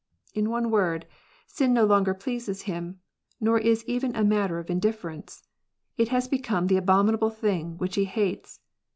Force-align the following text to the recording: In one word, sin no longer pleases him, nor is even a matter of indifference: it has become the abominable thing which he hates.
In 0.33 0.49
one 0.49 0.71
word, 0.71 1.05
sin 1.45 1.75
no 1.75 1.85
longer 1.85 2.15
pleases 2.15 2.63
him, 2.63 2.99
nor 3.39 3.59
is 3.59 3.83
even 3.85 4.15
a 4.15 4.23
matter 4.23 4.57
of 4.57 4.67
indifference: 4.71 5.43
it 5.95 6.07
has 6.07 6.27
become 6.27 6.65
the 6.65 6.77
abominable 6.77 7.29
thing 7.29 7.77
which 7.77 7.93
he 7.93 8.05
hates. 8.05 8.61